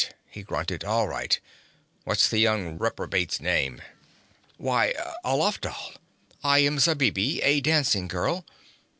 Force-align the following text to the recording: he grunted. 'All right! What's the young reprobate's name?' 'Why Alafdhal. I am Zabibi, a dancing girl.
he 0.31 0.41
grunted. 0.41 0.83
'All 0.83 1.07
right! 1.07 1.39
What's 2.05 2.27
the 2.27 2.39
young 2.39 2.79
reprobate's 2.79 3.39
name?' 3.39 3.83
'Why 4.57 4.95
Alafdhal. 5.23 5.93
I 6.43 6.57
am 6.57 6.79
Zabibi, 6.79 7.39
a 7.43 7.61
dancing 7.61 8.07
girl. 8.07 8.43